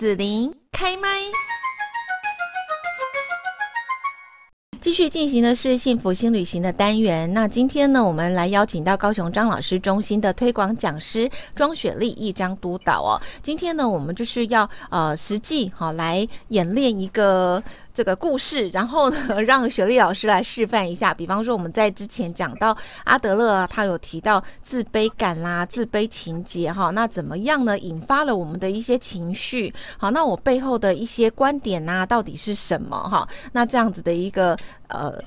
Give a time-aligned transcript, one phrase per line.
[0.00, 1.08] 子琳开麦。
[4.80, 7.30] 继续进行的是幸福新旅行的单元。
[7.34, 13.20] 那今天呢，我们来邀请到高雄张老师中心的推广讲师庄雪丽一张督导哦。
[13.42, 17.62] 今天呢，我们就是要呃实际哈来演练一个。
[18.00, 21.12] 这个故事，然后呢， 让雪莉老师来示范一下。
[21.12, 22.74] 比方说，我们在之前讲到
[23.04, 27.78] 阿德勒啊，他有提到自卑感啦、自卑情节哈，那怎么样呢？
[27.78, 29.70] 引发了我们的一些情绪。
[29.98, 33.28] 好，那我背后的一些观点呐，到底是什么哈？
[33.52, 34.56] 那这样子的一个
[34.88, 35.22] 呃。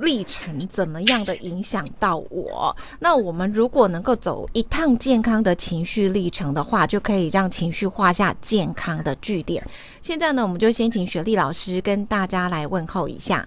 [0.00, 2.76] 历程怎么样的影响到我？
[2.98, 9.66] 那我们如果能够走一趟健康的情绪历程的话，就可以让情绪画下健康的句点。
[10.02, 13.46] 现在呢，我们就先请雪莉老师跟大家来问候一下。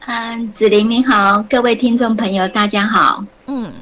[0.00, 3.24] 嗯，子琳你好，各位听众朋友大家好。
[3.46, 3.72] 嗯，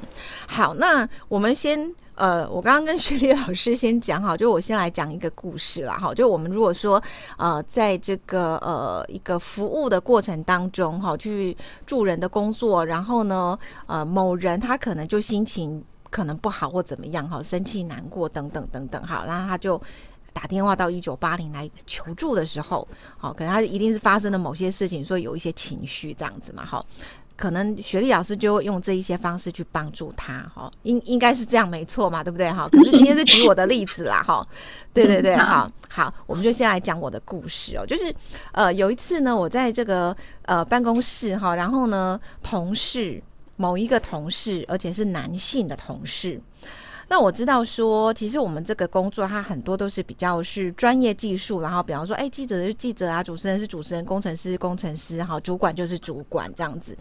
[0.46, 1.94] 好，那我们先。
[2.16, 7.02] 呃，我刚刚跟雪丽老师先讲好， 就我先来讲一个故事啦，哈，就我们如果说
[7.36, 19.80] 呃，在这个呃一个服务的过程当中，哈，去助人的工作，然后呢，呃，某人他可能就心情可能不好或怎么样，哈，生气、难过等等等等，哈，然后他就
[20.32, 22.86] 打电话到一九八零来求助的时候，
[23.18, 26.84] 好，可能他一定是发生了某些事情，所以有一些情绪这样子嘛，哈。
[27.36, 32.50] 可能雪丽老师就会用这一些方式去帮助他，哈，应应该是这样，没错嘛，对不对？
[32.52, 34.46] 哈，可是今天是举我的例子啦，哈，
[34.92, 38.14] 对 对对，好好，我们就先来讲我的故事哦，就是
[38.52, 43.20] 呃有一次呢，我在这个呃办公室哈，然后呢，同事
[43.56, 46.40] 某一个同事，而且是男性的同事。
[47.08, 56.96] 那我知道说，其实我们这个工作，它很多都是比较是专业技术，然后比方说，哎，记者是记者啊，主持人是主持人，工程师是工程师，好，主管就是主管这样子，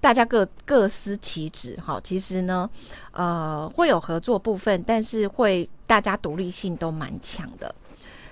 [0.00, 2.68] 大家各各司其职，哈，其实呢，
[3.12, 7.74] 呃，会有合作部分，但是会大家独立性都蛮强的，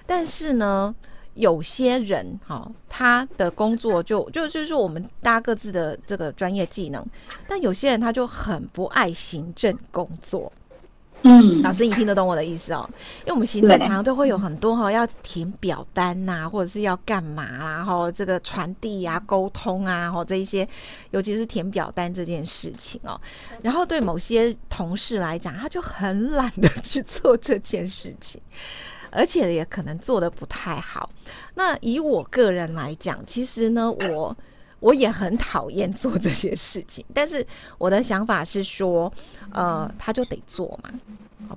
[0.06, 0.94] 但是呢，
[1.34, 7.04] 有些人，哈，他的工作就就就是说，我们大家各自的这个专业技能，
[7.48, 10.52] 但有些人他就很不爱行政工作。
[11.26, 12.86] 嗯，老师，你听得懂我的意思哦？
[13.20, 20.68] 因为我们行政常常都会有很多哈，要填表单呐、啊，或者是要干嘛啦，哈，这个传递呀、沟通啊，哈，这一些，
[21.12, 23.18] 尤其是填表单这件事情哦。
[23.62, 28.38] 然后对某些同事来讲，他就很懒得去做这件事情，
[29.10, 31.08] 而且也可能做的不太好。
[31.54, 34.36] 那以我个人来讲，其实呢，我。
[34.80, 37.46] 我也很讨厌做这些事情，但是
[37.78, 39.12] 我的想法是说，
[39.52, 40.90] 呃，他就得做嘛，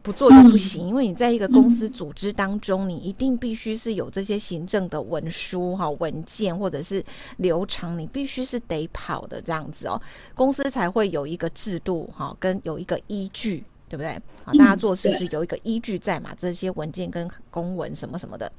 [0.01, 7.03] 不做就不行，因为你在一个公司组织当中，你一定必须是有这些行政的文书哈、文件或者是
[7.37, 10.01] 流程，你必须是得跑的这样子哦，
[10.35, 14.11] 公司才会有一个制度哈，跟有一个依据，对不对？
[14.45, 18.51] 啊，大家做事是有一个依据在嘛，这些文件跟公文什么什么的，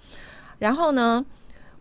[0.59, 1.25] 然后呢，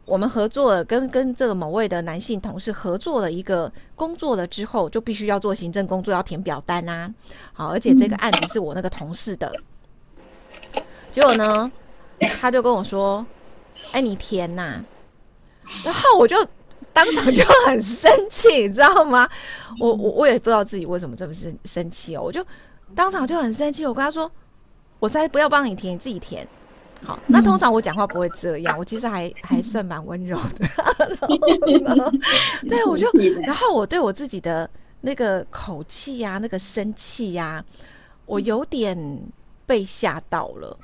[0.08, 7.14] 我们合作了，跟跟这个某位的男性同事合作了一个工作了之后，就必须要做行政工作，要填表单啊。
[7.52, 9.52] 好，而且这个案子是我那个同事的。
[11.12, 11.70] 结果呢，
[12.40, 13.26] 他就跟我说
[13.92, 14.82] ：“哎，你填呐。”
[15.84, 16.38] 然后我就
[16.94, 19.28] 当场就很生气，你知道吗？
[19.78, 22.42] 我我我也不知道自己为什么这么生生气哦，我就
[22.96, 24.32] 当场就很生气，我跟他说
[25.00, 26.48] ：“我才不要帮你填，你自己填。”
[27.06, 30.68] 好，那通常我讲话不会这样，我其实还 还算蛮温柔的。
[31.86, 32.12] 然后呢，
[32.68, 33.10] 对，我就，
[33.46, 34.70] 然后我对我自己的
[35.02, 37.66] 那个口气呀、啊，那个生气呀、啊，
[38.26, 38.98] 我有点
[39.66, 40.78] 被吓到了。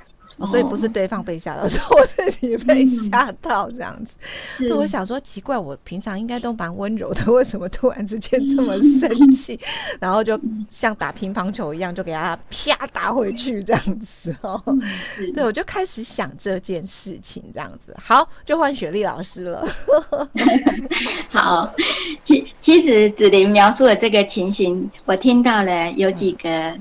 [0.46, 4.14] 所以不是对方被吓到， 哦、是我自己被吓到这样子。
[4.58, 9.54] 那、嗯、我想说，奇怪，我平常应该都蛮温柔的， 为什么突然之间这么生气？
[9.54, 14.60] 嗯、 然后就像打乒乓球一样，就给他啪打回去这样子哦。
[14.66, 14.80] 嗯、
[15.34, 17.96] 对，我就开始想这件事情这样子。
[18.02, 19.66] 好，就换雪莉老师了。
[21.28, 21.72] 好，
[22.24, 26.76] 其其实子琳描述的这个情形，我听到了有几个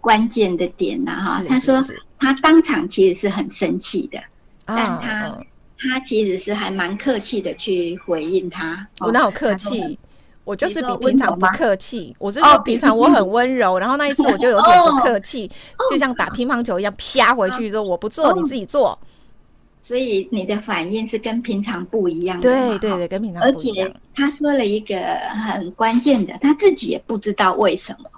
[0.00, 1.42] 关键的点呐哈。
[1.48, 1.82] 他说。
[2.18, 4.18] 他当场其实是很生气的，
[4.64, 5.44] 但他、哦、
[5.78, 8.86] 他其实是还蛮客气的去回应他。
[9.00, 9.98] 我哪有客气？
[10.44, 12.14] 我就是比平常不客气。
[12.18, 15.50] 我是说平常我很温柔，然后那一次我就有点不客气，
[15.90, 18.98] 就像打乒乓球一样啪回去说我不做，你自己做。
[19.82, 22.50] 所以你的反应是跟平常不一样的。
[22.50, 23.86] 对对对，跟平常不一样。
[23.86, 24.96] 而且他说了一个
[25.46, 28.10] 很关键的，他自己也不知道为什么。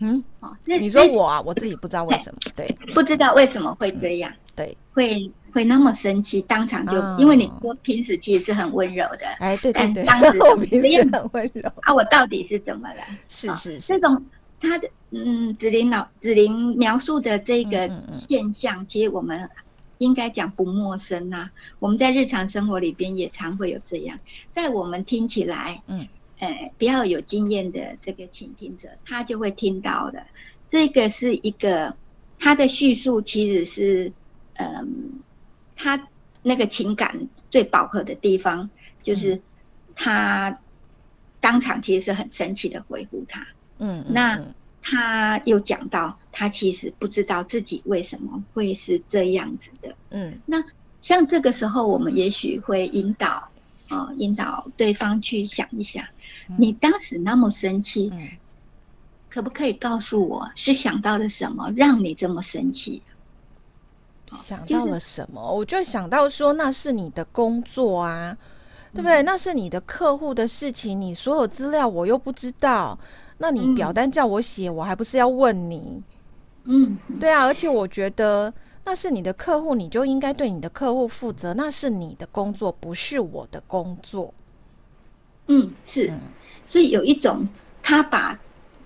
[0.00, 13.02] 嗯，哦，那你说我啊，我自己不知道为什么，对，不知道为什么会这样，对，会会那么生气，当场就，因为你说平时其实是很温柔的，哎，对对对，当时 我平时很温柔啊，我到底是怎么了？
[13.28, 14.24] 是是是，这种
[14.60, 19.48] 他的嗯，子琳老子琳描述的这个现象，其实我们
[19.98, 21.50] 应该讲不陌生呐、啊。
[21.78, 24.18] 我们在日常生活里边也常会有这样，
[24.54, 26.06] 在我们听起来，嗯，
[26.40, 30.22] 呃，比较有经验的这个倾听者，他就会听到的。
[30.68, 31.94] 这个是一个
[32.38, 34.12] 他的叙述，其实是，
[34.54, 34.86] 嗯、呃，
[35.76, 36.08] 他
[36.42, 38.68] 那个情感最饱和的地方，
[39.02, 39.40] 就是
[39.94, 40.58] 他
[41.40, 43.46] 当场其实是很生气的回复他，
[43.78, 44.42] 嗯，那。
[44.82, 49.94] 他又讲到，他其实不知道自己为什么会是这样子的。
[50.08, 50.56] 嗯，那
[51.02, 53.49] 像这个时候，我们也许会引导，啊、
[53.90, 56.04] 呃，引导对方去想一想，
[56.48, 58.28] 嗯、你当时那么生气，嗯、
[59.28, 63.02] 可不可以告诉我是想到了什么让你这么生气？
[64.32, 65.40] 想到了什么？
[65.42, 68.36] 就是、我就想到说，那是你的工作啊，
[68.94, 69.22] 对不对？
[69.22, 72.96] 嗯、那是你的客户的事情，你所有资料我又不知道。
[73.38, 76.00] 那你表单叫我写，嗯、我还不是要问你？
[76.64, 78.52] 嗯，对啊，而且我觉得
[78.90, 84.34] 那是你的客户，你就应该对你的客户负责，那是你的工作，不是我的工作。
[85.46, 86.12] 嗯，是，
[86.66, 87.46] 所以有一种
[87.84, 88.36] 他把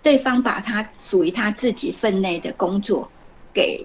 [0.03, 3.11] 对方把他属于他自己分内的工作
[3.51, 3.83] 给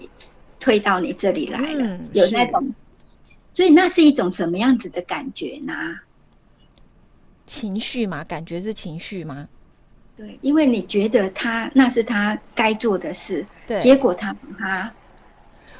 [0.60, 2.69] 推到你这里来了，嗯、有那种，
[3.54, 5.74] 所以那是一种什么样子的感觉呢？
[7.48, 9.48] 情绪嘛，感觉是情绪吗？
[10.18, 14.94] 对，因为你觉得他那是他该做的事，对，结果他把他，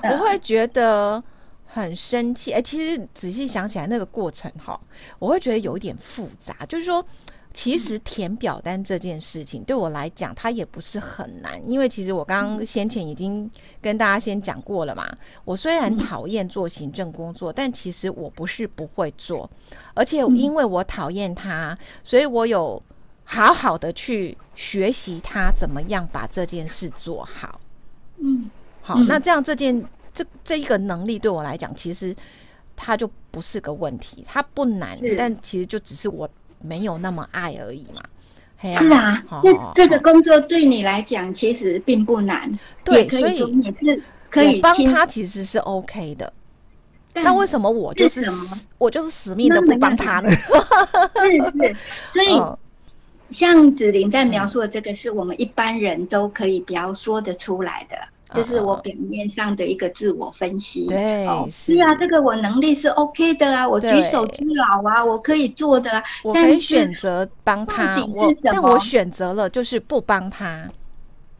[0.04, 1.22] 我会觉得
[1.66, 2.52] 很生气。
[2.52, 4.80] 哎、欸，其实仔细想起来，那个过程哈，
[5.18, 6.66] 我会觉得有一点复杂。
[6.68, 7.06] 就是说，
[7.54, 13.50] 其实填表单这件事情对我来讲，它也不是很难，因为其实我刚刚先前已经
[13.82, 15.08] 跟大家先讲过了嘛。
[15.46, 19.50] 我虽然讨厌做行政工作，但其实我不是不会做，
[19.94, 22.82] 而且因为我讨厌它，所以我有。
[23.32, 27.60] 好好的去学习他怎么样把这件事做好，
[28.18, 28.50] 嗯，
[28.82, 29.84] 好，那这样这件
[30.14, 32.16] 这这一个能力对我来讲，其实
[32.76, 36.28] 它就不是个问题，它不难，但其实就只是我
[36.62, 38.02] 没有那么爱而已嘛。
[38.62, 42.52] 是啊，那这个工作对你来讲其实并不难，
[42.84, 46.32] 对，所以也是可以帮他，其实是 OK 的。
[47.14, 48.22] 那为什么我就是
[48.78, 50.30] 我就是死命的不帮他呢？
[50.32, 51.76] 是是，
[52.14, 52.42] 所以。
[53.30, 57.96] 像子玲在描述的这个，是我们一般人都可以比较说得出来的，
[58.30, 60.88] 嗯、就是我表面上的一个自我分析。
[60.88, 66.04] 对，哦、是，是啊，这个我能力是 OK 的啊，我举手之劳啊，我可以做的啊。
[66.24, 70.68] 我可以选择帮他，我但我选择了就是不帮他。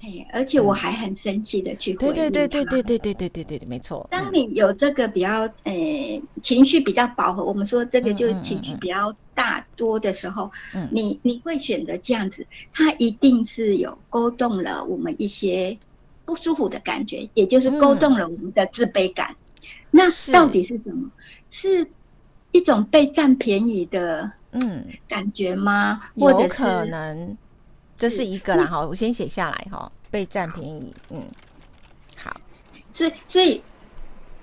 [0.02, 2.16] 哎，而且我还很生气的去回应他。
[2.16, 4.08] 对对对对对对对对对对，没错。
[4.10, 15.78] 当你有这个比较，呃，情绪比较饱和，我们说这个就是情绪比较大多的时候，嗯，你你会选择这样子，他一定是有勾动了我们一些
[16.30, 19.36] 不舒服的感觉，也就是勾动了我们的自卑感。
[19.90, 21.10] 那到底是什么？
[21.50, 21.90] 是
[22.52, 26.00] 一种被占便宜的嗯感觉吗？
[26.16, 27.36] 或者可能？
[27.98, 29.92] 这是一个啦，哈，我先写下来哈。
[30.12, 31.24] 被占便宜，嗯，
[32.16, 32.40] 好，
[32.94, 33.62] 所以所以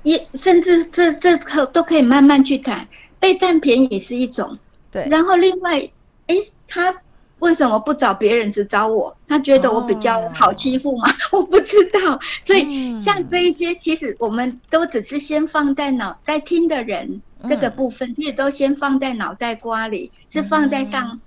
[0.03, 2.87] 也甚至这这可都可以慢慢去谈。
[3.21, 4.59] 被占便宜是一种，
[4.91, 5.09] 对。
[5.09, 5.79] 然后另外，
[6.27, 6.37] 哎，
[6.67, 6.93] 他
[7.41, 9.17] 为什么不找别人，只找我？
[9.27, 11.09] 他觉得我比较好欺负吗？
[11.33, 12.19] 哦、 我不知道。
[12.45, 21.21] 所以像这一些，其实我们都只是先放在脑袋听的人这个部分，其实都先放在脑袋瓜里，是放在上。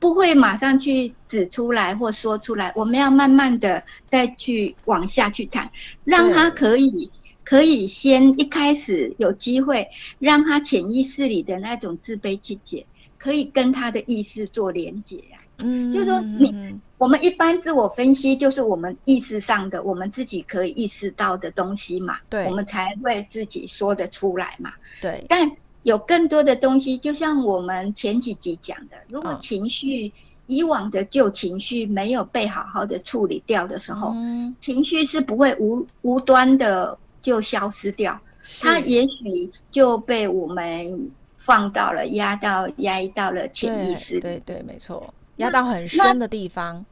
[0.00, 5.68] 不会马上去指出来或说出来，我们要慢慢的再去往下去谈，
[6.04, 7.10] 让他可以
[7.42, 9.88] 可以先一开始有机会，
[10.20, 12.86] 让他潜意识里的那种自卑气节，
[13.18, 15.37] 可以跟他的意识做连接啊。
[15.64, 24.72] 嗯，就是说你我们一般自我分析，就是我们意识上的，我们自己可以意识到的东西嘛，对，我们才会自己说得出来嘛。
[25.00, 25.50] 对，但。
[25.84, 30.12] 有更多的东西，就像我们前几集讲的，如果情绪、哦、
[30.46, 38.20] 以往的旧情绪没有被好好的处理掉的时候，嗯、情绪是不会无无端的就消失掉，
[38.60, 46.84] 它也许就被我们放到了压到压抑到了潜意识，对对，对，没错，压到很深的地方。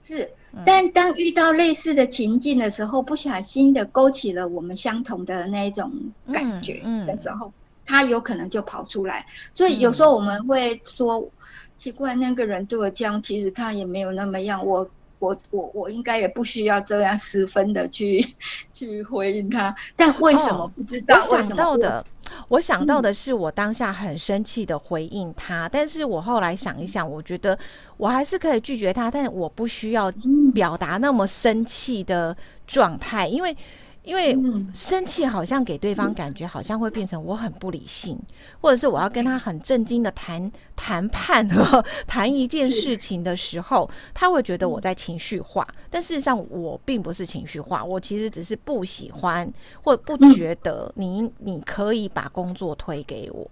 [0.00, 0.30] 是，
[0.64, 5.90] 但当遇到类似的情境的时候，不小心的勾起了我们相同的那一种
[6.32, 7.46] 感觉的时候。
[7.46, 7.52] 嗯嗯
[7.86, 11.30] 他有可能就跑出来，所以有时候我们会说，嗯、
[11.76, 14.64] 奇怪，那个人对我这样，其实他也没有那么样。
[14.64, 18.26] 我我我我应该也不需要这样十分的去
[18.72, 21.14] 去回应他，但为什么不知道？
[21.14, 22.02] 哦、我想到的，
[22.48, 27.58] 我想到的是，我当下很生气的回应他，嗯、但是我后来想一想，我觉得
[27.96, 30.12] 我还是可以拒绝他，但我不需要
[30.54, 33.56] 表达那么生气的状态，因为。
[34.04, 34.38] 因为
[34.74, 38.18] 生气好像给对方感觉好像会变成我很不理性，
[38.60, 45.66] 或者是我要跟他很震惊的谈谈判和 谈一件事情的时候，他会觉得我在情绪化。
[45.88, 49.50] 但事实上我并不是情绪化，我其实只是不喜欢
[49.82, 53.50] 或不觉得你你可以把工作推给我，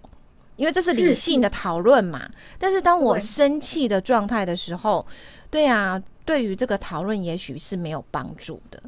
[0.55, 2.29] 因为这是理性的讨论嘛。
[2.59, 5.03] 但是当我生气的状态的时候，
[5.49, 8.79] 对啊，对于这个讨论也许是没有帮助的。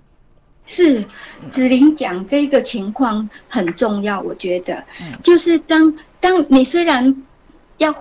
[0.65, 1.03] 是，
[1.53, 4.83] 子玲讲这个情况很重要，我觉得，
[5.23, 7.23] 就是当当你虽然
[7.77, 7.95] 要。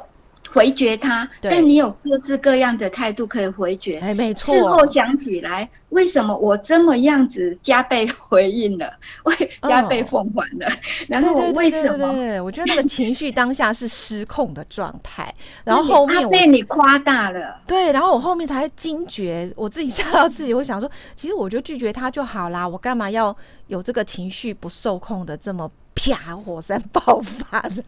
[0.54, 3.94] 回绝他，但你有各式各样的态度可以回绝。
[3.94, 4.54] 哎，没错。
[4.54, 8.88] 事后想起来，为什么我这么样子加倍回应了，
[9.24, 10.66] 为加倍奉还了？
[10.68, 10.72] 哦、
[11.08, 11.82] 然后我为什么？
[11.82, 15.34] 对对对对对，我觉得那个情绪当下是失控的状态，
[15.64, 17.60] 然后后面我被你夸大了。
[17.66, 25.68] 对，然后我后面才惊觉，我自己吓到自己，我想说，其实我就拒绝他就好啦，我干嘛要有这个情绪不受控的这么？
[25.94, 26.34] 啪！
[26.36, 27.82] 火山爆发着，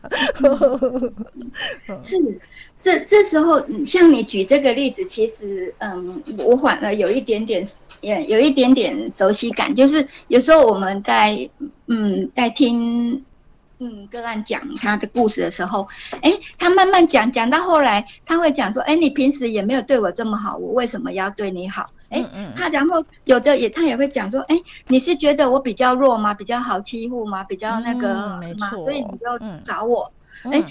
[2.02, 2.16] 是
[2.82, 7.66] 这这时候，像你举这个例子，其实嗯，我反而有一点点，
[8.00, 9.74] 也有一点点熟悉感。
[9.74, 11.48] 就是有时候我们在
[11.88, 13.24] 嗯在听
[13.78, 15.86] 嗯个案讲他的故事的时候，
[16.22, 26.32] 哎、欸，他慢慢讲讲到后来，他会讲说：“哎、欸，你平时也没有对我这么好，我为什么要对你好？”哎、欸，他然后有的也他也会讲说，哎、欸，你是觉得我比较弱吗？
[26.32, 27.42] 比较好欺负吗？
[27.44, 28.40] 比较那个吗？
[28.42, 29.26] 嗯、所以你就
[29.64, 30.12] 找我。
[30.44, 30.62] 哎、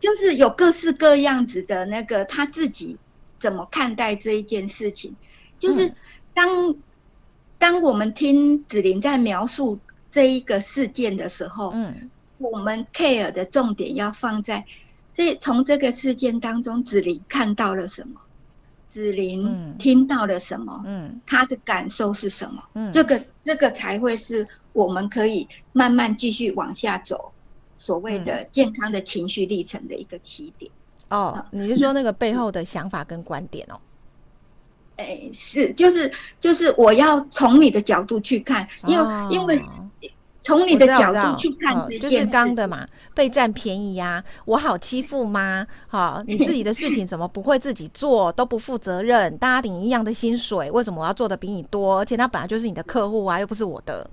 [0.00, 2.96] 就是有各式各样子的那个他自己
[3.38, 5.14] 怎么看待这一件事情。
[5.58, 5.90] 就是
[6.34, 6.76] 当、嗯、
[7.56, 9.78] 当我们听子琳在描述
[10.10, 14.62] 这一个事件的时候，嗯，我们 care 的重点要放在
[15.14, 18.20] 这从这个事件当中，子琳看到了什么？
[18.92, 20.82] 子林听到了什么？
[20.84, 22.62] 嗯，他的感受是什么？
[22.74, 27.32] 嗯，这个这个才会是我们可以慢慢继续往下走，
[27.78, 30.70] 所谓的健康的情绪历程的一个起点。
[31.08, 33.80] 哦，你是说那个背后的想法跟观点哦？
[34.98, 39.64] 哎，是，就是就是我要从你的角度去看，因为因为。
[40.42, 45.66] 从你的角度去看这件事，就是刚的嘛，被占便宜呀、啊，我好欺负吗？
[45.86, 51.98] 好，你自己的事情怎么不会自己做，都不负责任，大家领一样的薪水，为什么我要做的比你多？
[51.98, 54.08] 而且他本来就是你的客户啊，又不是我的。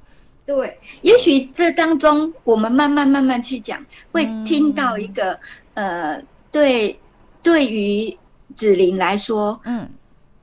[0.46, 5.34] 对，也许这当中我们慢慢慢慢去讲，会听到一个、
[5.74, 7.00] 嗯、呃，对，
[7.42, 8.18] 对于
[8.56, 9.90] 子玲来说，嗯。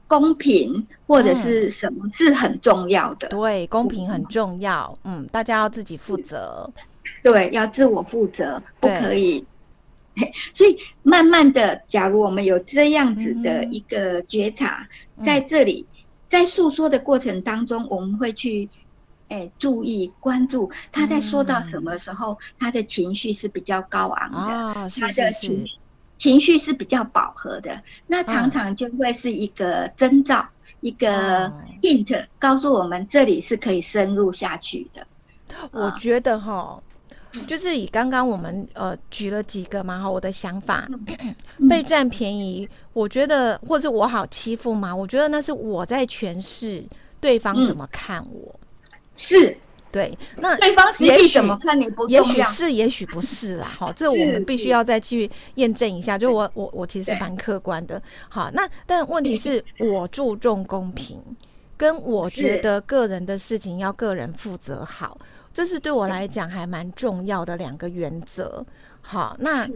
[0.06, 3.28] 公平或者是什么是很重要的。
[3.28, 4.96] 嗯，对，公平很重要。
[5.04, 6.70] 嗯，大家要自己负责，
[7.22, 9.44] 对，要自我负责，不可以。
[10.54, 15.84] 所以，慢慢的，假如我们有这样子的一个觉察，嗯、在这里，
[16.26, 18.66] 在诉说的过程当中，我们会去，
[19.28, 25.66] 欸、注意关注他在说到什么时候，嗯、他的情绪是比较高昂的，哦、是是是他的情
[26.18, 30.48] 情绪是比较饱和的，那常常就会是一个征兆，嗯、
[30.80, 35.06] 一个 hint，告诉我们这里是可以深入下去的。
[35.70, 36.82] 我觉得哈，
[37.46, 40.88] 就是以刚刚我们呃举了几个嘛哈，我的想法，
[41.58, 44.94] 嗯、 被占便宜，我觉得或者我好欺负嘛？
[44.94, 46.82] 我觉得那是我在诠释
[47.20, 48.58] 对方怎么看我，
[48.92, 49.56] 嗯、是。
[49.96, 53.64] 对，那对方实际怎么看你不也许是，也许不是啦。
[53.78, 56.18] 好，这我们必须要再去验证一下。
[56.18, 58.02] 就我，我，我其实蛮客观的。
[58.28, 61.18] 好，那但问题是我注重公平，
[61.78, 65.16] 跟我觉得个人的事情要个人负责好，
[65.54, 68.62] 这是对我来讲还蛮重要的两个原则。
[69.00, 69.66] 好，那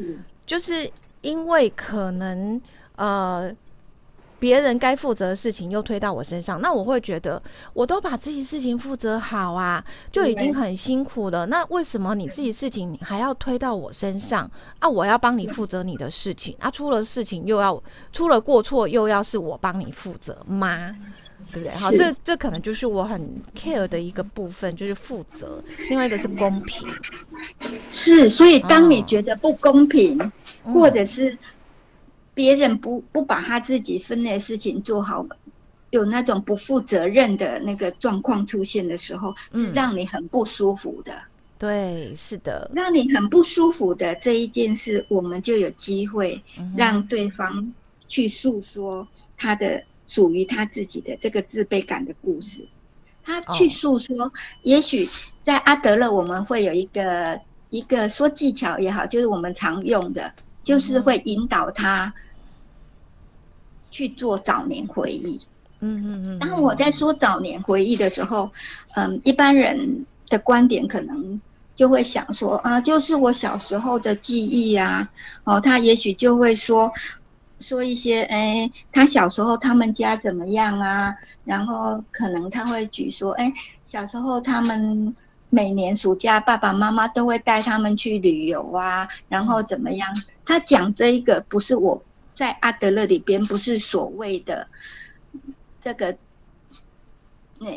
[0.44, 0.86] 就是
[1.22, 2.60] 因为可能
[2.96, 3.50] 呃。
[4.40, 7.40] 别人该负责的事情又推到我身上，那我会觉得
[7.74, 11.46] 我都把自己事情负责好啊，就已经很辛苦了。
[11.46, 14.88] 那为什么你自己事情你还要推到我身上啊？
[14.88, 17.80] 我要帮你负责你的事情啊，出了事情又要
[18.12, 20.96] 出了过错又要是我帮你负责吗？
[21.52, 21.76] 对不对？
[21.76, 23.20] 好，这这可能就是我很
[23.54, 25.62] care 的一个部分，就是负责。
[25.90, 26.88] 另外一个是公平，
[27.90, 30.18] 是，所以当你觉得不公平，
[30.64, 31.36] 哦、或者是。
[32.40, 35.26] 别人不不把他自己分内的事情做好，
[35.90, 41.12] 有那种不负责任的那个状况出现的时候，是让你很不舒服的。
[41.12, 41.20] 嗯、
[41.58, 46.42] 对，是的，让你很不舒服的这一件事，我们就有机会
[46.74, 47.70] 让对方
[48.08, 49.06] 去诉说
[49.36, 52.66] 他的属于他自己的这个自卑感的故事。
[53.22, 54.32] 他去诉说，哦、
[54.62, 55.06] 也许
[55.42, 60.32] 在阿德勒，我们会有一个一个说技巧也好，就是我们常用的。
[60.62, 62.12] 就是会引导他
[63.90, 65.40] 去做早年回忆。
[65.80, 66.38] 嗯嗯嗯。
[66.38, 68.50] 当我在说早年回忆的时候，
[68.96, 71.40] 嗯，一般人的观点可能
[71.74, 75.08] 就会想说啊，就是我小时候的记忆啊，
[75.44, 76.92] 哦，他也许就会说
[77.60, 81.14] 说一些，哎，他小时候他们家怎么样啊？
[81.44, 83.52] 然后可能他会举说，哎，
[83.86, 85.14] 小时候他们
[85.48, 90.08] 每年暑假爸爸妈妈都会带他们去旅游啊，然后怎么样？
[90.44, 92.00] 他讲这一个不是我
[92.40, 94.66] 在阿德勒里边不是所谓的
[95.84, 96.16] 这个，
[97.58, 97.68] 那。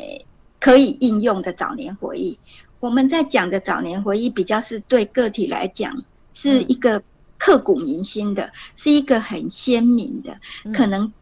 [0.60, 2.38] 可以应用的早年回忆，
[2.80, 6.02] 我们在讲的早年回忆比较是对个体来讲
[6.32, 7.02] 是一个
[7.36, 10.34] 刻骨铭心的，是一个很鲜明的，
[10.72, 11.12] 可能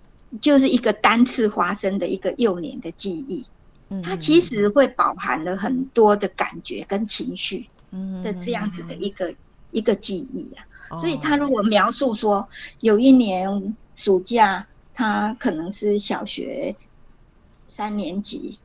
[0.40, 3.44] 就是一个单次发生的一个幼年的记忆。
[4.00, 7.68] 它其实会饱含了很多的感觉跟情绪
[8.22, 9.34] 的这样子的一个
[9.72, 10.62] 一个记忆啊。
[10.98, 12.48] 所以他如果描述说
[12.80, 16.74] 有一年暑假，他可能是小学
[17.66, 18.58] 三年级。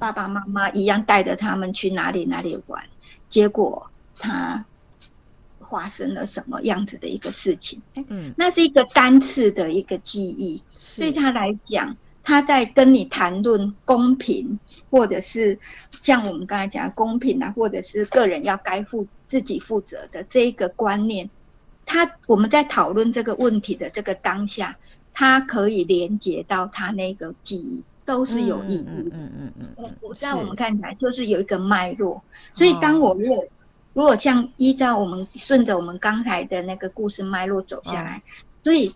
[0.00, 2.84] 爸爸妈妈一样带着他们去哪里哪里玩，
[3.28, 3.88] 结果
[4.18, 4.64] 他
[5.70, 7.80] 发生了什么样子的一个事情？
[7.94, 10.60] 嗯，那是一个单次的一个记忆，
[10.96, 14.58] 对他来讲，他在跟你谈论公平，
[14.90, 15.56] 或者是
[16.00, 21.30] 像我们刚才讲公平啊，或者是个人要该负自己负责的这一个观念，
[21.88, 24.76] 他我们在讨论这个问题的这个当下，
[25.12, 27.82] 他可以连接到他那个记忆。
[28.08, 28.90] 都是有意义的。
[28.92, 32.18] 嗯嗯嗯嗯，我我在我们看起来就是有一个脉络，
[32.54, 33.44] 所以当我如果
[33.92, 38.22] 如果像依照我们顺着我们刚才的那个故事脉络走下来，
[38.64, 38.94] 所以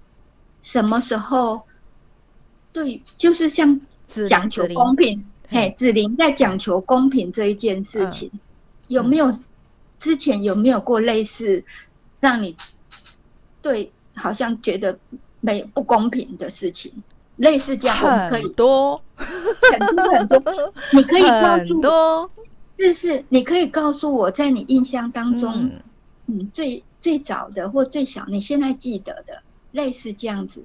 [0.62, 1.60] 什么时候
[2.72, 3.78] 对，就是像
[4.30, 8.30] 讲求公平，嘿，子玲在讲求公平这一件事情，
[8.88, 9.30] 有没有
[10.00, 11.62] 之前有没有过类似
[12.18, 12.56] 让你
[13.62, 14.98] 对好像觉得
[15.40, 16.92] 没有不公平的事情？
[17.36, 22.30] 类似这样，我们可以多很多很多，你可以告诉我，
[22.76, 25.72] 就是你可以告诉我在你印象当中，嗯，
[26.26, 29.42] 嗯，最最早的或最小，你现在记得的，
[29.72, 30.62] 类似这样子，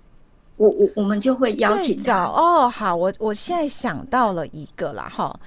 [0.57, 2.33] 我我我们就会邀请早。
[2.33, 5.39] 哦，好，我我现在想到了一个啦，哈。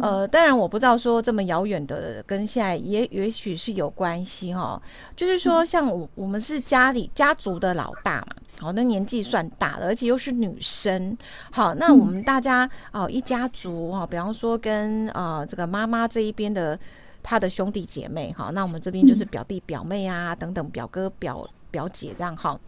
[0.00, 4.80] 呃，当然我不知道说这么遥远的跟现在也也许是有关系哈。
[5.16, 11.18] 就是说，像我我们是家里家族的老大嘛，好，那年纪算大了，而且又是女生，
[11.50, 16.78] 好，那我们大家哦、呃、一家族哈，比方说跟呃这个妈妈这一边的
[17.20, 22.58] 她的兄弟姐妹哈，那我们这边就是表弟表妹啊等等表哥表表姐这样哈。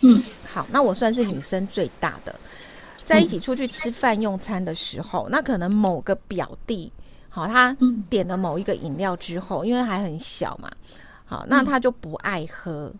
[0.00, 2.34] 嗯，好，那我算是女生最大的。
[3.04, 6.90] 在一起出去吃饭用餐的时候，那可能某个表弟，
[7.28, 7.76] 好，他
[8.08, 10.70] 点了某一个饮料之后，因为还很小嘛，
[11.24, 12.92] 好，那他就不爱喝。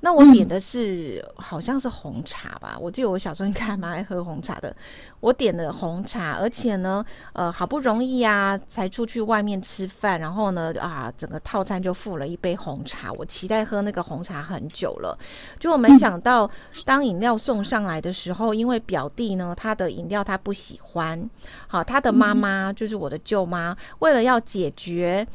[0.00, 4.74] 那我点的是、嗯、好像是红茶吧，我记得我小时候应该还蛮爱喝红茶的。
[5.18, 13.12] 我点的红茶，而且呢，呃，好不容易啊，才出去外面吃饭，然后呢，啊，整个套餐就付了一杯红茶。
[13.12, 15.18] 我期待喝那个红茶很久了，
[15.58, 16.48] 就我没想到，
[16.84, 21.28] 当饮料送上来的时候，因为表弟呢，他的饮料他不喜欢，
[21.66, 25.26] 好，他的妈妈就是我的舅妈，为了要解决。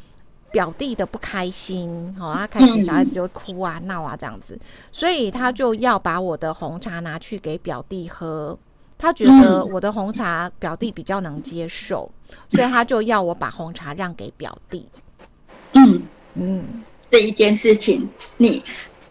[0.53, 4.57] 表弟的不开心，好，他开始小孩子就会哭啊闹啊这样子，
[4.91, 8.55] 所以他就要把我的红茶拿去给表弟喝，
[8.99, 12.07] 他觉得我的红茶表弟比较能接受，
[12.51, 14.87] 所以他就要我把红茶让给表弟。
[15.73, 16.03] 嗯
[16.35, 16.63] 嗯，
[17.09, 18.63] 这一件事情，你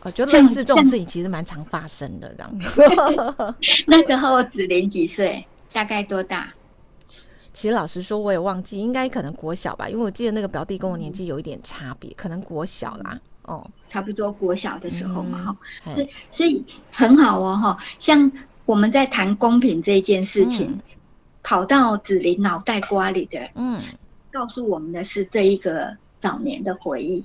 [0.02, 3.56] 我觉得类似这种事情其实蛮常发生的，这样。
[3.88, 5.44] 那时候子玲几岁？
[5.72, 6.52] 大概多大？
[7.52, 18.32] 其实老实说，我也忘记，应该可能国小吧，因为我记得那个表弟跟我年纪有一点差别，可能国小啦，哦，差不多国小的时候嘛，哈、嗯，所以所以很好哦，哈，像
[18.64, 20.80] 我们在谈公平这件事情，嗯、
[21.42, 23.78] 跑到子玲脑袋瓜里的，嗯，
[24.32, 27.22] 告诉我们的是这一个早年的回忆，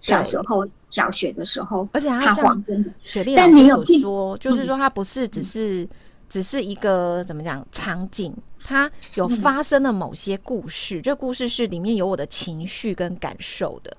[0.00, 2.64] 小时候小学的时候，而且他像
[3.00, 5.88] 雪莉老师有说，就是说他不是只是、嗯、
[6.28, 8.32] 只是一个怎么讲场景。
[8.66, 13.94] 他有发生了某些故事，嗯、这故事是里面有我的情绪跟感受的，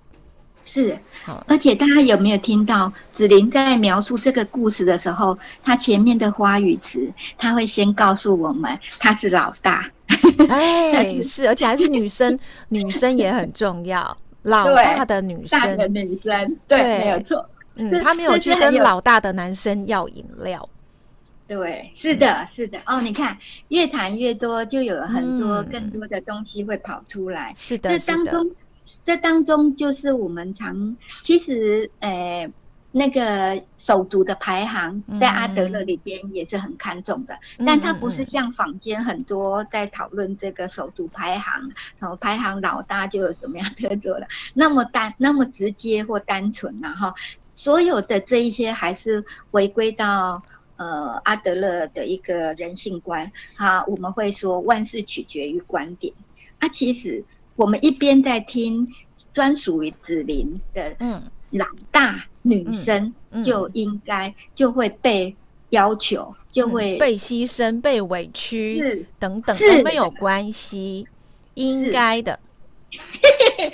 [0.66, 0.98] 是。
[1.46, 9.90] 而且大家有没有听到子玲在描述这个故事的时候，他前面的花语词，他会先告诉我们他是老大，
[10.50, 12.38] 哎，是，而且还是女生，
[12.70, 17.00] 女生也很重要，老大的女生，大的女生，对，对。
[17.00, 20.68] 没有错，嗯，他没有去跟老大的男生要饮料。
[21.48, 22.80] 对，是的，是的。
[22.86, 27.52] 哦，你看，越谈越多，就有很多更多的东西会跑出来。
[27.52, 28.52] 嗯、是的，这当中，
[29.06, 32.52] 这当中就是我们常其实，诶、呃，
[32.92, 47.14] 那个手足的排行，在阿德勒里边也是很看重的，嗯、但它不是像坊间很多在讨论这个手足排行，然后排行老大就有什么样特色的，那么单那么直接或单纯然后
[47.54, 50.42] 所有的这一些还是回归到
[50.78, 56.14] 呃阿德勒的一个人性观，哈，我们会说万事取决于观点，
[56.60, 57.24] 啊，其实
[57.56, 58.88] 我们一边在听。
[59.34, 65.36] 专属于子林的嗯老大女生就应该就会被
[65.72, 71.06] 要求，就会被牺牲、被委屈等等都没有关系，
[71.56, 72.40] 应该的。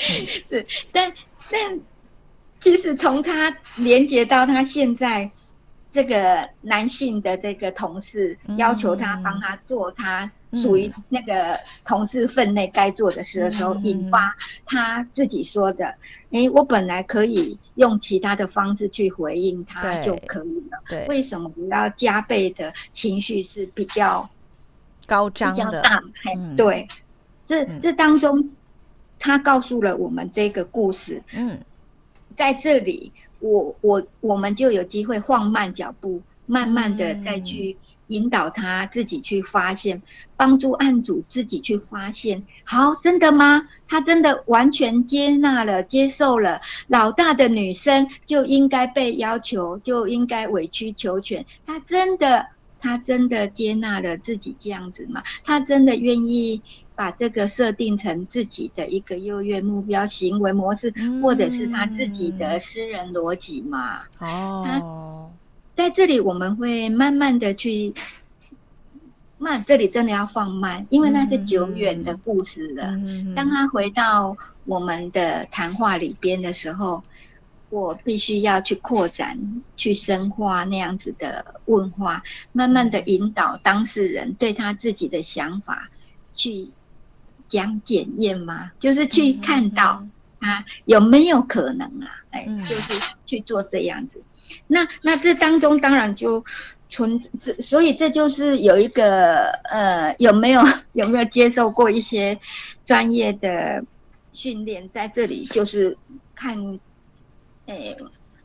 [0.49, 1.13] 是，但
[1.51, 1.79] 但
[2.59, 5.29] 其实从他连接到他现在
[5.93, 10.29] 这个男性的这个同事要求他帮他做他。
[10.53, 15.85] 属于那个同事分内该做的事的时候，嗯、引发他自己说的
[16.31, 24.29] ：“哎、我本来可以用其他的方式去回应他就可以了，对，为什么我要加倍的情绪是比较
[25.07, 25.81] 高涨的？
[26.35, 26.85] 嗯、对，
[27.47, 28.49] 这这当中，
[29.17, 31.23] 他告诉了我们这个故事。
[31.31, 31.57] 嗯，
[32.35, 33.09] 在这里，
[33.41, 37.77] 我我我们就有机会放慢脚步，慢慢的再去。
[37.79, 40.01] 嗯”引导他自己去发现，
[40.35, 42.43] 帮助案主自己去发现。
[42.65, 43.65] 好，真的吗？
[43.87, 51.45] 他真的完全接纳了、接受了，老大的女生就应该被要求，就应该委曲求全。
[51.65, 52.45] 他真的，
[52.81, 55.23] 他真的接纳了自己这样子吗？
[55.45, 56.61] 他真的愿意
[57.01, 64.01] 把这个设定成自己的一个优越目标、行为模式，或者是他自己的私人逻辑嘛？
[64.19, 65.31] 哦。
[65.75, 67.91] 在这里，我们会慢慢的去
[69.39, 72.91] 慢，这里真的要放慢，因为那是久远的故事了。
[72.91, 77.01] 嗯、当他回到我们的谈话里边的时候，
[77.71, 85.89] 我必须要去扩展、去深化那样子的问话，慢慢的引导当事人对他自己的想法
[86.35, 86.69] 去
[87.51, 90.07] 讲检验吗，就是去看到
[90.39, 92.07] 啊有没有可能啊？
[92.31, 92.93] 哎，就是
[93.25, 94.23] 去做这样子。
[94.67, 96.43] 那那这当中当然就
[96.89, 97.19] 存，
[97.59, 100.61] 所以这就是有一个呃，有没有
[100.93, 102.39] 有没有接受过一些
[102.85, 103.83] 专业的
[104.31, 105.97] 训练，在这里就是
[106.33, 106.57] 看，
[107.65, 107.97] 诶、欸，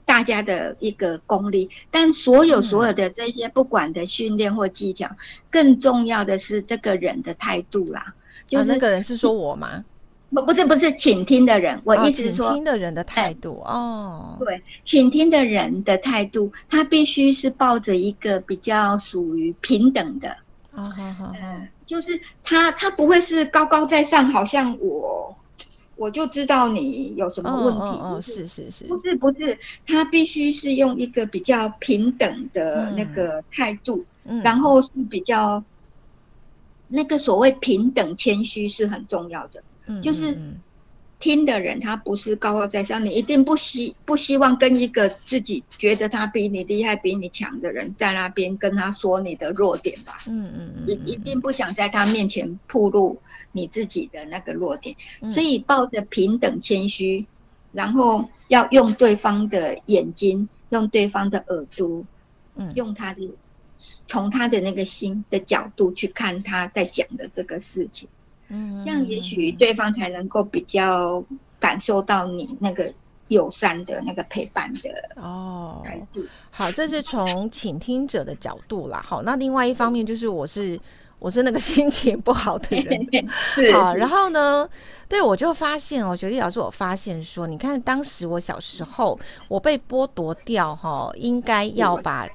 [0.05, 1.71] 大家的一个功力。
[1.92, 5.09] 但所有所有的这些不管的训练或技巧，
[5.49, 8.14] 更重要的是这个人的态度啦。
[8.47, 9.85] 就是、啊、那个人是说我吗？
[10.31, 20.29] 不不是不是，倾听的人，我一直说，倾听的人的态度哦，对，倾听的人的态度，他必须是抱着一个比较属于平等的，
[20.73, 21.33] 哦好好，
[21.87, 25.35] 就是他他不会是高高在上，好像我
[25.95, 29.57] 我就知道你有什么问题，哦是是是，不是不是，
[29.87, 34.05] 他必须是用一个比较平等的那个态度，
[34.43, 35.63] 然后是比较
[36.88, 39.62] 那个所谓平等谦虚是很重要的。
[40.03, 40.37] 就是
[41.18, 50.18] 听的人，他不是高高在上，你一定不希不希望跟一个自己觉得他比你厉害、比你强的人在那边跟他说你的弱点吧？
[50.27, 53.16] 嗯嗯嗯，一一定不想在他面前暴露
[53.53, 54.94] 你自己的那个弱点，
[55.31, 57.25] 所以抱着平等谦虚，
[57.72, 62.05] 然后要用对方的眼睛，用对方的耳朵，
[62.57, 63.22] 嗯，用他的
[64.07, 68.09] 从他的那个心的角度去看他在讲的这个事情。
[68.49, 71.25] 嗯，这样也许对方才能够比较
[71.59, 72.93] 感受到你那个
[73.29, 75.83] 友善的那个陪伴的哦。
[76.51, 79.05] 好，这是从倾听者的角度啦。
[79.05, 80.79] 好，那另外一方面就是我是
[81.19, 83.07] 我是那个 心情不好的人，
[83.75, 83.93] 好。
[83.93, 84.69] 然后呢，
[85.09, 92.29] 对我就发现哦，雪莉老师，我发现说，你看当时我小时候我被剥夺掉哈，应该要把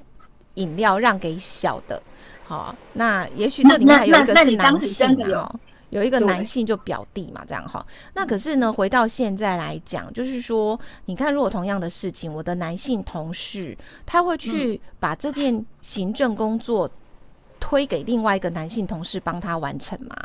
[0.55, 2.01] 饮料让给小的。
[2.43, 5.59] 好，那也许这里面还有一个是男性的。
[5.91, 7.85] 有一个男性就表弟嘛，这样哈。
[8.13, 16.89] 那可是呢，回到现在来讲，就是说，你看，如果同样的事情，我的男性同事他会去把这件行政工作
[17.59, 20.15] 推给另外一个男性同事帮他完成吗？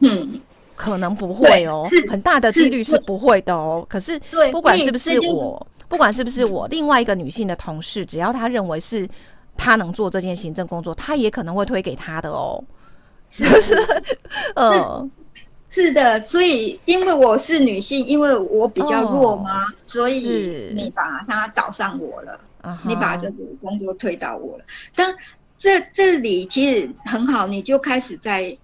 [0.00, 0.38] 嗯，
[0.76, 3.86] 可能不会哦，很大的几率是不会的哦。
[3.88, 4.20] 可是，
[4.52, 9.08] 不管是不是我，不管是不是我，另外一个女性的同事，只要他认为是
[9.58, 12.64] 他能做这件行政工作，他也可能会推给他的哦。
[13.30, 13.44] 是，
[14.54, 15.10] 嗯，
[15.68, 22.40] 是的，所以因为我是女性，因为我比较弱嘛，哦、所以你把他找上我了，
[22.86, 24.64] 你把这个工作推到我了。
[24.94, 25.14] 但
[25.58, 28.56] 这这里其实很好，你就开始在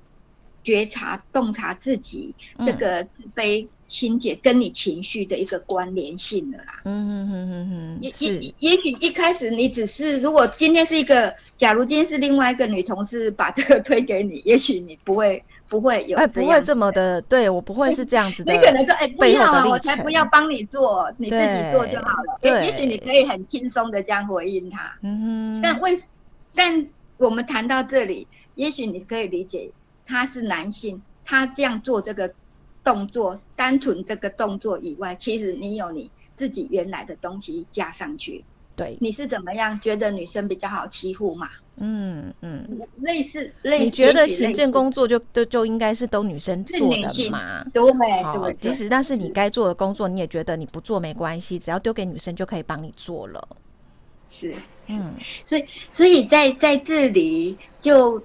[0.62, 6.80] 觉察、洞察自己这个自卑清洁跟你情绪的一个关联性了啦。
[6.84, 18.52] 嗯哼哼哼哼，也也也许一开始你只是，如果今天是一个，假如今天是另外一个女同事把这个推给你，也许你不会不会有，哎，不会这么的，对我不会是这样子的。
[18.52, 22.38] 你可能说，哎，不要啊，我才不要帮你做，你自己做就好了。
[22.40, 24.92] 对，也许你可以很轻松的这样回应他。
[25.02, 25.60] 嗯哼。
[25.62, 26.00] 但为，
[26.54, 29.70] 但我们谈到这里，也许你可以理解，
[30.06, 32.32] 他是男性，他这样做这个。
[32.84, 38.44] 动作单纯这个动作以外，其实你有你自己原来的东西加上去。
[38.76, 41.48] 对，你是怎么样觉得女生比较好欺负嘛？
[41.76, 42.68] 嗯嗯，
[42.98, 43.84] 类似类似。
[43.84, 47.64] 你觉得行政工作就都就应该是都女生做的嘛？
[47.72, 53.48] 对，对，即使但是你该做的工作，你也觉得你不做没关系，只要丢给女生就可以帮你做了。
[54.28, 54.52] 是，
[54.88, 55.14] 嗯，
[55.48, 58.20] 所以所以在在这里，就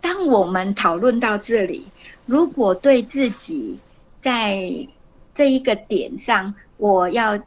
[0.00, 1.86] 当我们讨论到这里。
[2.26, 3.78] 如果对自己
[4.22, 4.66] 在
[5.34, 7.38] 这一个点上，我要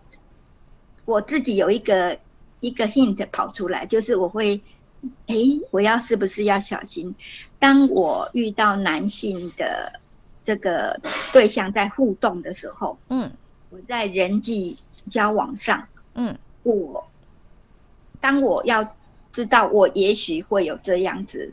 [1.03, 2.15] 我自己有一个
[2.59, 4.61] 一个 hint 跑出来，就是我会，
[5.25, 5.35] 哎，
[5.71, 7.15] 我要是不是要小心？
[7.57, 9.91] 当我遇到男性的
[10.43, 10.99] 这个
[11.33, 13.31] 对象在互动的时候，嗯，
[13.71, 14.77] 我在人际
[15.09, 15.83] 交往上，
[16.13, 17.03] 嗯，我
[18.21, 18.87] 当我要
[19.33, 21.51] 知道我也许会有这样子，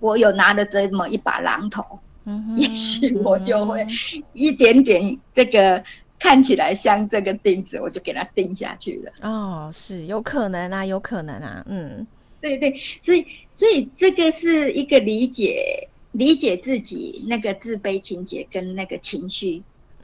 [0.00, 1.98] 我有拿着这么一把榔头。
[2.24, 3.86] 嗯，也许我就会
[4.34, 5.82] 一点点这个
[6.18, 9.12] 看起来像这个钉子，我就给它钉下去了。
[9.22, 12.06] 哦，是有可能啊，有可能啊，嗯，
[12.40, 19.62] 对对，所以所以这个是一个理解理解自己那个自卑情结跟那个情绪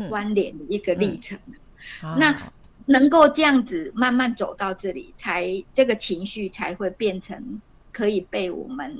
[0.08, 1.38] 关联的一个历程。
[1.48, 1.54] 嗯
[2.02, 2.52] 嗯，那
[2.86, 7.60] 能够这样子慢慢走到这里，才这个情绪才会变成
[7.92, 8.96] 可以被我们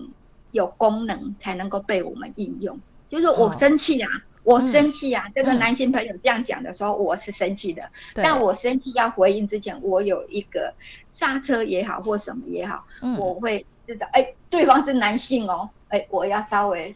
[0.57, 2.79] 有功能，才能够被我们应用。
[3.09, 5.25] 就是我生气啊，哦、我生气啊！
[5.29, 7.83] 嗯、这个男性朋友这样讲的时候，我是生气的。
[7.83, 10.73] 嗯、但我生气要回应之前，我有一个
[11.15, 16.95] 刹车也好，或什么也好，嗯、我会知道，哎，对方是男性哦，哎，我要稍微，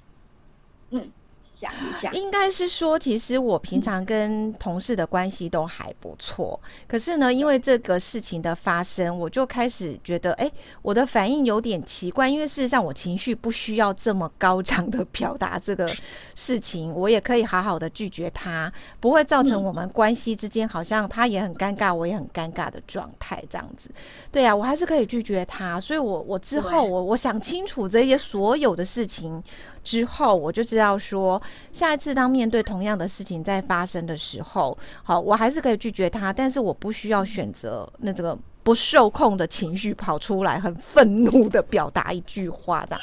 [1.61, 1.71] 嗯。
[1.71, 6.59] 讲一下，应该是说，其实我平常跟同事的关系都还不错。
[6.89, 12.27] 可是呢，因为这个事情的发生，我就开始觉得，哎，我的反应有点奇怪。
[12.27, 15.95] 因为事实上，我情绪不需要这么高涨的表达这个
[16.35, 23.91] 事情，我也可以好好的拒绝他，不会造成我们关系之间好像他也很尴尬，我也很尴尬的状态这样子。
[24.33, 25.79] 对啊，我还是可以拒绝他。
[25.79, 29.43] 所以我我之后我我想清楚这些所有的事情。
[29.83, 31.41] 之后我就知道说，
[31.73, 43.01] 下一次当面对同样的事情在发生的时候，好，我还是可以拒绝他，但是我不需要选择那这个不受控的情绪跑出来，很愤怒的表达一句话这样。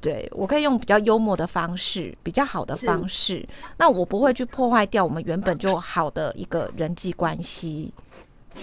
[0.00, 3.44] 对，我可以用比较幽默的方式，比较好的方式，
[3.76, 7.92] 那我不会去破坏掉我们原本就好的一个人际关系，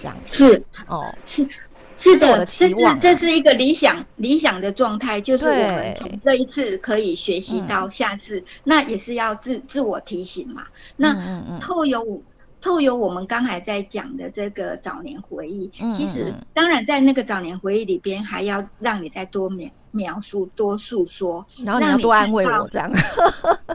[0.00, 1.46] 这样子是哦，是。
[1.96, 10.64] 是的，这是这是一个理想理想的状态，就是我们从这一次可以学习到下次，嗯、那也是要自自我提醒嘛。
[10.96, 11.14] 那
[11.60, 12.22] 透有
[12.60, 22.90] 透有我们刚才在讲的这个早年回忆，嗯、其实当然在那个早年回忆里边，还要让你再多描描述、多诉说，然后你要多安慰我这样。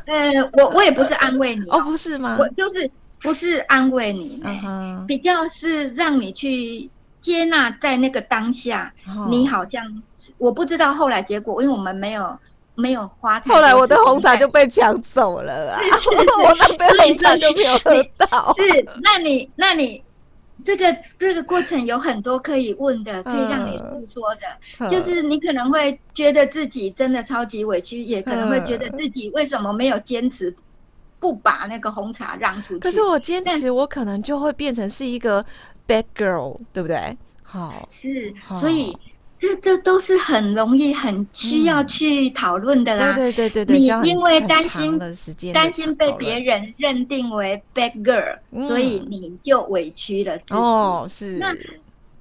[0.05, 2.35] 呃，我我也不是安慰你 哦，不是吗？
[2.37, 2.89] 我就是
[3.21, 4.43] 不是安慰你，
[5.07, 6.89] 比较是让你去。
[7.19, 9.83] 接纳在那个当下，哦、你好像
[10.37, 12.39] 我不知道后来结果，因为我们没有
[12.75, 13.53] 没有花太。
[13.53, 15.79] 后来我的红茶就被抢走了啊！
[15.81, 18.55] 是是是 我那杯红茶就没有喝到。
[18.59, 20.01] 是，那你那你
[20.63, 24.41] 这个这个过程有很多可以问的，可以让你诉说的，
[24.77, 30.55] 嗯、就是你可能会觉得自己真的超级委屈，也可能会觉得自己为什么没有坚持
[31.19, 32.79] 不把那个红茶让出去。
[32.79, 35.45] 可是我坚持，我可能就会变成是一个。
[35.89, 37.17] Bad girl，对不对？
[37.41, 38.95] 好，是，所以
[39.39, 43.15] 这这都是很容易、很需要去讨论的啦。
[43.15, 44.99] 对对对对，你因为担心
[45.51, 50.53] 担心被别人认定为 bad girl，所以你就委屈了自己。
[50.53, 51.37] 哦，是。
[51.39, 51.55] 那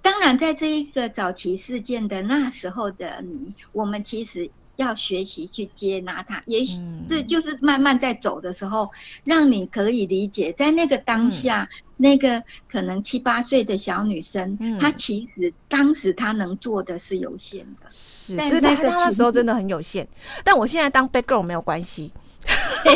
[0.01, 4.49] 当然，在这一个早期事件的那时候的你，我们其实
[4.79, 6.43] 要学习去接纳他。
[6.47, 8.91] 也许这就是慢慢在走的时候，
[9.23, 11.69] 让你可以理解，在那个当下。
[12.01, 20.07] 那个可能七八岁的小女生，嗯、她其实当时她能做的是有限的，是对，对，她那时候真的很有限。
[20.45, 22.13] 但我现在当 bad girl 没有关系，
[22.87, 22.93] 要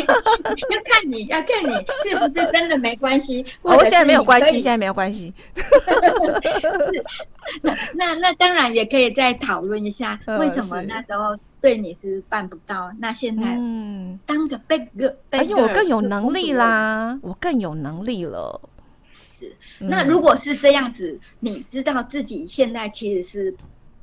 [0.85, 1.71] 看你要看你
[2.09, 3.45] 是不是真的没关系。
[3.61, 5.33] 我现在没有关系，现在没有关系。
[7.61, 12.91] 那那那当然也可以再讨论一下，为什么那时候对你是办不到。
[12.99, 14.85] 那现在，嗯，当个 big
[15.47, 18.59] 且我更有能力啦，我更有能力了。
[19.39, 23.55] 是，那如果是这样子，你知道自己现在其实是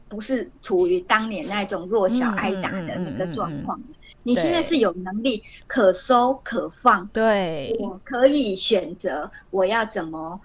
[0.08, 3.78] 不是处于当年那种弱小挨打的那个状况？
[4.22, 10.40] 你现在是有能力可收可放，对，我可以选择我要怎么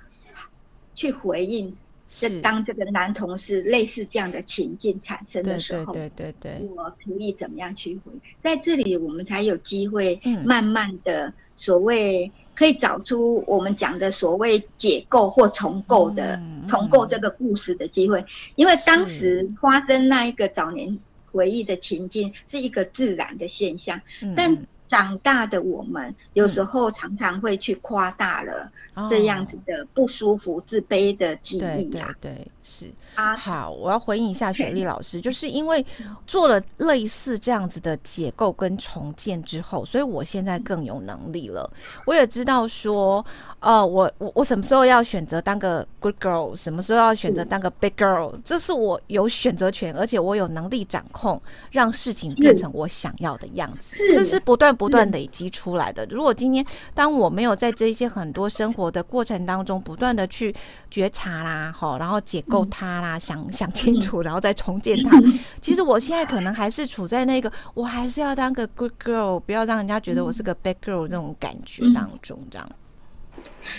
[0.93, 1.73] 去回应。
[2.15, 2.41] 是。
[2.41, 8.11] 当这个男同事类似这样的情境产生的时候，对对对对，我可以怎么样去回？
[8.41, 18.23] 在这里，我们才有机会慢慢的所谓可以找出我们讲的所谓解构或重构的重构这个故事的机会。
[18.55, 20.97] 因为当时发生那一个早年
[21.31, 23.99] 回忆的情境是一个自然的现象，
[24.35, 24.55] 但
[24.89, 28.71] 长大的我们有时候常常会去夸大了。
[29.09, 33.35] 这样子的不舒服、自卑的记忆啊，对，对，对，是啊。
[33.35, 35.85] 好，我要回应一下雪莉 老师，就是因为
[36.25, 41.69] 做了类似这样子的解构跟重建之后，所以我现在更有能力了。
[42.05, 43.25] 我也知道说，
[43.59, 53.97] 呃，我我我什么时候要选择当个 good girl，什么时候要选择当个 big girl，这是我有选择权，而且我有能力掌控，让事情变成我想要的样子。
[54.13, 56.05] 这是不断不断累积出来的。
[56.09, 60.53] 如果今天当我没有在这些很多生活的过程当中，不断的去
[60.91, 65.17] 觉察啦，哈，然后解构它啦，嗯、想想清楚，然后再重建它。
[65.19, 72.69] 嗯、其实我现在可能还是处在那个，我还是要当个 good girl，不要让人家觉得我是个 bad girl 那种感觉当中，这样。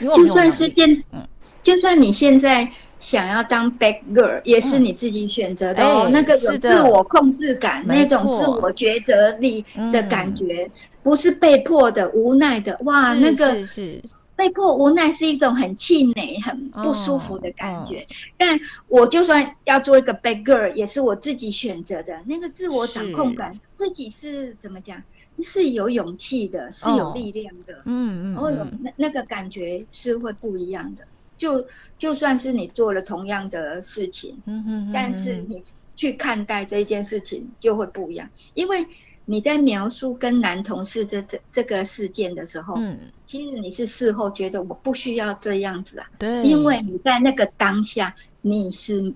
[0.00, 1.26] 因为就算是现，嗯，
[1.62, 6.04] 就算你现在想要当 bad girl，也是你自己选择的哦。
[6.04, 10.70] 嗯欸、那个有自我控制感，那种自我抉择力的感觉，嗯、
[11.02, 12.78] 不是被迫的、无奈的。
[12.84, 13.66] 哇，那个是。
[13.66, 14.02] 是
[14.36, 17.94] 被迫无奈是一种很气馁、很不舒服的感觉。
[17.94, 18.16] Oh, oh.
[18.36, 22.20] 但我就算要做一个 bad girl，也是我自己选择的。
[22.26, 25.02] 那个自我掌控感，自己是怎么讲？
[25.42, 27.78] 是有勇气的，是有力量的。
[27.86, 28.50] 嗯嗯、oh.
[28.50, 31.02] 然后有那那个感觉是会不一样的。
[31.36, 31.66] 就
[31.98, 35.62] 就算是你做了同样的事情，嗯嗯，但是你
[35.94, 38.86] 去看待这件事情就会不一样，因为。
[39.28, 42.96] 你在描述跟男同事这这这个事件的时候，嗯，
[43.26, 49.12] 其实你是事后觉得我不需要这样子啊，对，因为你在那个当下你是，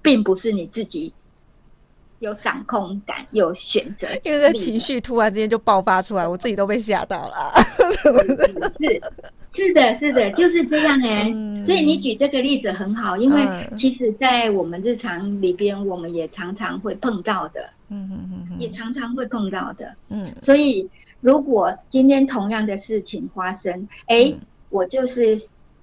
[0.00, 1.12] 并不是你自己
[2.20, 7.52] 有掌控感、有选择， 因为这情绪突然之间就爆发出来，我自己都被吓到了。
[8.78, 9.02] 是
[9.52, 11.32] 是的，是的，就是这样哎、欸。
[11.32, 13.42] 嗯、所以你举这个例子很好，因为
[13.76, 17.68] 其实，在我们日常里边，我们也常常会碰到的。
[17.88, 19.92] 嗯嗯嗯，也常常会碰到的。
[20.08, 20.88] 嗯，所以
[21.20, 25.40] 如果今天同样的事情发生，哎、欸，嗯、我就是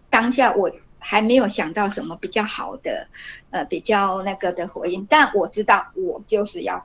[0.10, 3.06] 当下我还没有想到什么比较好的，
[3.52, 6.82] 呃，比较那个的回应，但我知道我就是要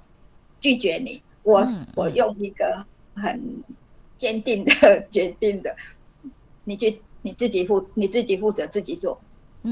[0.61, 3.41] 拒绝你，我、嗯、我用一个很
[4.19, 5.75] 坚定的 决定的，
[6.65, 9.21] 你去你自己负你自己负责自己做。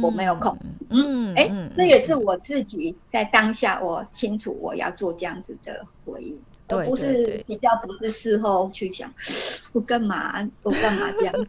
[0.01, 0.57] 我没有空，
[0.89, 9.13] 嗯，哎，这也是我自己在当下，我清楚我要做这样子的回应，而不是比较不是事后去想，
[9.75, 11.49] 我干嘛，我干嘛这样子。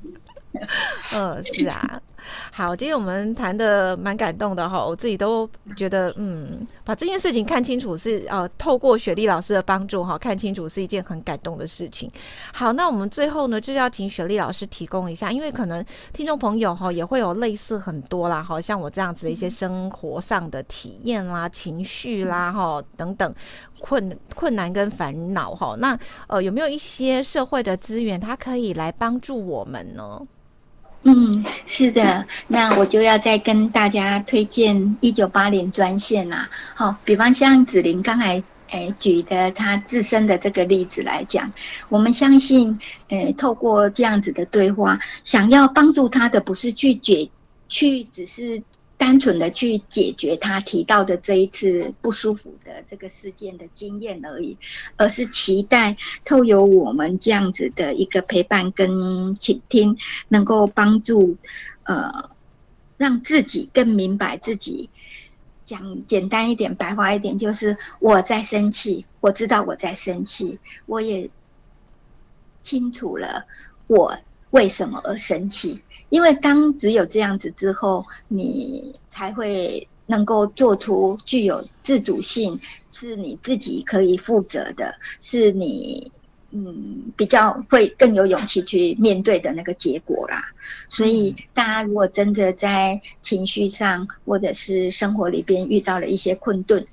[1.14, 2.02] 嗯，是啊，
[2.52, 12.12] 好，今天我们谈的蛮感动的哈，我自己都觉得，嗯，把这件事情看清楚是呃，透过雪莉老师的帮助哈，看清楚是一件很感动的事情。
[12.54, 23.34] 好，那我们最后呢，就要请雪莉老师提供一下，因为可能听众朋友哈也会有类似很多啦，好像我这样子的一些生活上的体验啦、情绪啦哈等等
[23.80, 30.22] 困困难跟烦恼哈，那呃有没有一些社会的资源，它可以来帮助我们呢？
[31.04, 36.48] 嗯，是的，那我就要再跟大家推荐一九八零专线啦。
[36.76, 41.52] 好，比方像子玲刚才诶、举的他自身的这个例子来讲，
[41.90, 47.28] 我们相信，诶、透过这样子的对话，想要帮助他的不是拒绝，
[47.68, 48.62] 去只是。
[49.02, 54.56] 单纯的去解决他提到的这一次不舒服的这个事件的经验而已，
[54.96, 61.36] 而是期待透由我们这样子的一个陪伴跟倾听，能够帮助
[61.86, 62.30] 呃
[62.96, 64.88] 让自己更明白自己。
[65.66, 71.28] 讲简单一点，白话一点，就是我在生气，我知道我在生气，我也
[72.62, 73.44] 清楚了
[73.88, 74.16] 我
[74.52, 75.82] 为什么而生气。
[76.12, 82.60] 因为当只有这样子之后，你才会能够做出具有自主性，
[82.92, 86.12] 是你自己可以负责的，是你
[86.52, 90.44] 嗯比较会更有勇气去面对的那个结果啦。
[90.90, 96.86] 所以大家如果真的在情绪上或者是生活里边遇到了一些困顿，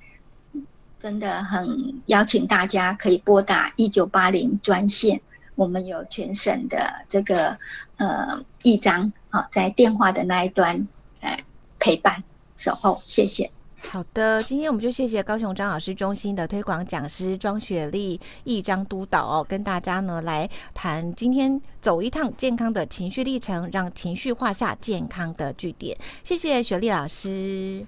[1.02, 5.20] 真的很邀请大家可以拨打一九八零专线，
[5.58, 7.58] 我们有全省的这个
[7.96, 10.86] 呃义张啊，在电话的那一端
[11.20, 11.36] 呃
[11.80, 12.22] 陪伴
[12.56, 13.50] 守候，谢谢。
[13.80, 25.96] 好的，今天我们就谢谢高雄张老师中心的推广讲师庄雪丽一张督导哦，跟大家呢来谈今天走一趟健康的情绪历程，让情绪画下健康的句点。
[26.22, 27.84] 谢谢雪丽老师，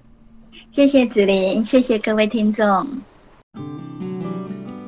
[0.73, 2.65] 谢谢子琳，谢谢各位听众，